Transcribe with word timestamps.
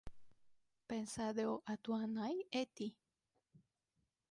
Pensádeo 0.91 1.53
a 1.71 1.73
túa 1.83 2.03
nai 2.15 2.37
e 2.61 2.63
ti. 2.75 2.87